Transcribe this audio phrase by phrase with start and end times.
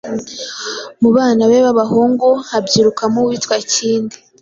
[1.01, 4.15] Mu bana be b’abahungu habyirukamo uwitwa Kindi,